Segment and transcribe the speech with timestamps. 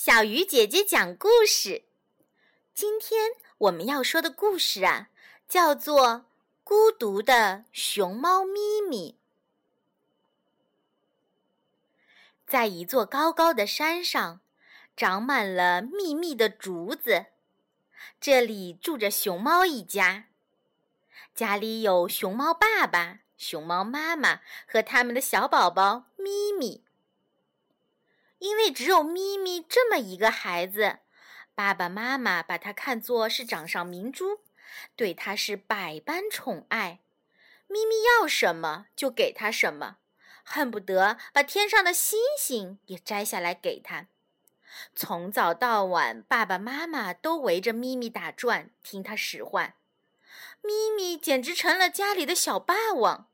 [0.00, 1.82] 小鱼姐姐讲故事。
[2.72, 5.08] 今天我们要说的故事啊，
[5.48, 6.08] 叫做
[6.62, 9.10] 《孤独的熊猫咪咪》。
[12.46, 14.40] 在一座高高的山上，
[14.96, 17.26] 长满了密密的竹子。
[18.20, 20.26] 这里住着熊猫一家，
[21.34, 26.84] 家里有熊猫爸爸、熊猫妈妈和他们的小宝宝咪咪。
[28.38, 30.98] 因为只有咪咪这么一个孩子，
[31.54, 34.40] 爸爸妈妈把他看作是掌上明珠，
[34.94, 37.00] 对他是百般宠爱。
[37.66, 39.96] 咪咪要什么就给他什么，
[40.44, 44.06] 恨不得把天上的星星也摘下来给他。
[44.94, 49.74] 从早到晚，爸爸妈妈都围着咪咪打转，听他使唤。
[50.62, 53.28] 咪咪简直成了家里的小霸王。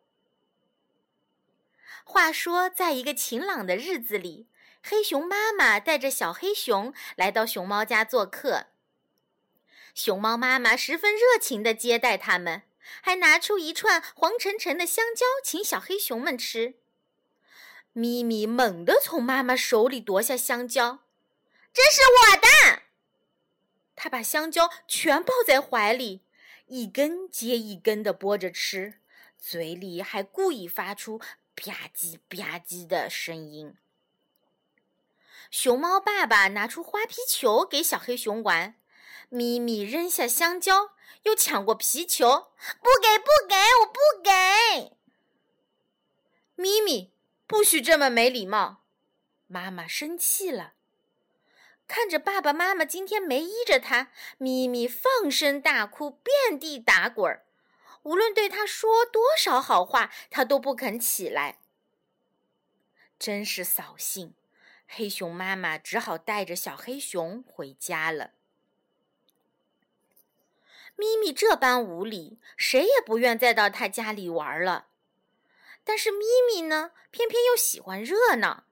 [2.04, 4.48] 话说，在一个晴朗的日子里。
[4.86, 8.66] 黑熊妈妈带着小黑熊来到熊猫家做客。
[9.94, 12.64] 熊猫妈妈十分热情地接待他们，
[13.00, 16.74] 还拿出一串黄澄澄的香蕉请小黑熊们吃。
[17.94, 20.98] 咪咪猛地从妈妈手里夺下香蕉，
[21.72, 22.82] 这是我的。
[23.96, 26.20] 他把香蕉全抱在怀里，
[26.66, 29.00] 一根接一根地剥着吃，
[29.38, 33.78] 嘴里还故意发出吧唧吧唧的声音。
[35.50, 38.74] 熊猫爸爸拿出花皮球给小黑熊玩，
[39.28, 40.90] 咪咪扔下香蕉，
[41.22, 44.96] 又抢过皮球，不给不给，我不给！
[46.56, 47.12] 咪咪，
[47.46, 48.84] 不许这么没礼貌！
[49.46, 50.74] 妈妈生气了，
[51.86, 57.46] 看着爸爸妈妈今天没依着他，咪咪放声大哭，遍地打滚儿。
[58.02, 61.60] 无论对他说多少好话，他都不肯起来，
[63.18, 64.34] 真是扫兴。
[64.96, 68.30] 黑熊妈妈只好带着小黑熊回家了。
[70.94, 74.86] 咪咪这般无礼，谁也不愿再到他家里玩了。
[75.82, 78.64] 但是咪咪呢，偏偏又喜欢热闹，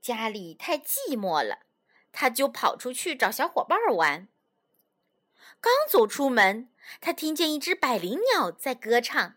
[0.00, 1.58] 家里太寂寞了，
[2.10, 4.26] 他就跑出去找小伙伴玩。
[5.60, 6.70] 刚走出门，
[7.02, 9.36] 他听见一只百灵鸟在歌唱：“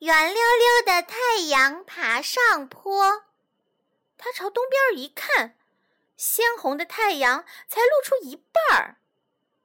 [0.00, 3.26] 圆溜溜的太阳爬上坡。”
[4.22, 5.56] 他朝东边一看，
[6.14, 9.00] 鲜红的太阳才露出一半儿，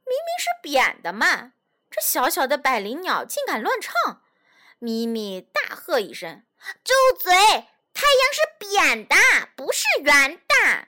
[0.06, 1.52] 明明是扁的嘛！
[1.92, 4.24] 这小小的百灵鸟竟敢乱唱！
[4.80, 6.46] 咪咪大喝一声
[6.86, 7.34] ：“住嘴！
[7.94, 9.16] 太阳是扁的，
[9.58, 10.88] 不是圆的。”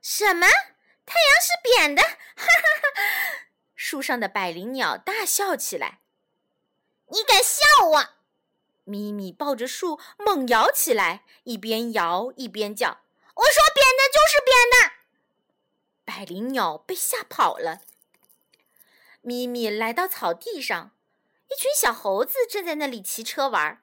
[0.00, 0.46] 什么？
[1.04, 2.02] 太阳是扁的？
[2.02, 2.46] 哈哈
[2.94, 3.46] 哈！
[3.74, 6.00] 树上的百灵鸟大笑起来
[7.10, 7.59] ：“你敢笑？”
[8.90, 13.02] 咪咪抱着树猛摇起来，一边摇一边叫
[13.36, 14.92] ：“我说扁的就是扁的！”
[16.04, 17.82] 百灵鸟被吓跑了。
[19.22, 20.90] 咪咪来到草地上，
[21.48, 23.80] 一群小猴子正在那里骑车玩。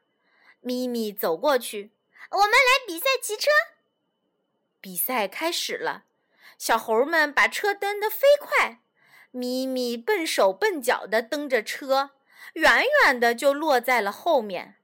[0.60, 1.94] 咪咪走过去
[2.32, 3.50] ：“我们来比赛骑车。”
[4.82, 6.04] 比赛开始了，
[6.58, 8.82] 小猴们把车蹬得飞快，
[9.32, 12.12] 咪咪笨手笨脚地蹬着车，
[12.54, 14.77] 远远的就落在了后面。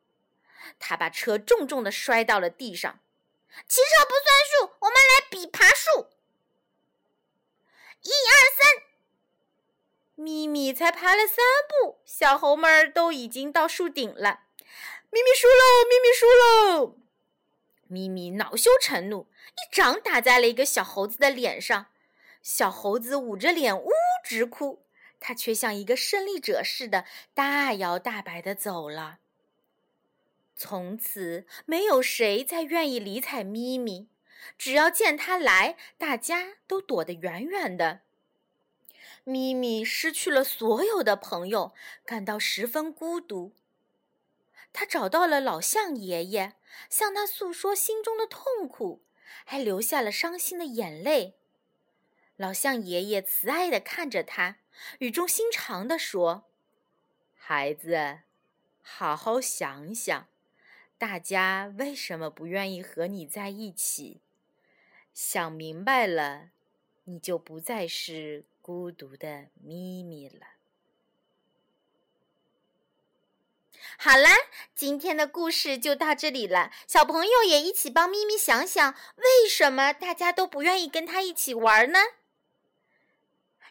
[0.80, 3.00] 他把车重重的摔到了地上。
[3.68, 6.10] 骑车不算数，我们来比爬树。
[8.02, 8.84] 一二三，
[10.16, 11.38] 咪咪才爬了三
[11.70, 14.42] 步，小猴们儿都已经到树顶了。
[15.12, 15.86] 咪咪输喽！
[15.88, 16.96] 咪咪输喽！
[17.88, 21.86] 咪咪恼羞成怒，一掌打在了一个小猴子的脸上。
[22.42, 23.92] 小猴子捂着脸呜
[24.24, 24.84] 直哭，
[25.20, 29.20] 他却像一个胜利者似的，大摇大摆的走了。
[30.56, 34.08] 从此，没有谁再愿意理睬咪咪。
[34.58, 38.02] 只要见他来，大家都躲得远远的。
[39.24, 41.74] 咪咪失去了所有的朋友，
[42.06, 43.54] 感到十分孤独。
[44.74, 46.54] 他找到了老象爷爷，
[46.90, 49.02] 向他诉说心中的痛苦，
[49.46, 51.36] 还流下了伤心的眼泪。
[52.36, 54.58] 老象爷爷慈爱地看着他，
[55.00, 56.50] 语重心长地说
[57.38, 58.20] ：“孩子，
[58.82, 60.28] 好好想想。”
[61.04, 64.22] 大家为什么不愿意和你在一起？
[65.14, 66.52] 想明白了，
[67.04, 70.48] 你就不再是孤独的咪咪了。
[73.98, 74.30] 好啦，
[74.74, 76.72] 今天的故事就到这里了。
[76.88, 82.00] 小朋友也一起帮咪咪想想，为什么大家都不愿意跟他一起玩呢？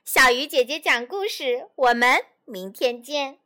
[0.05, 3.38] 小鱼姐姐讲故事，我们明天见。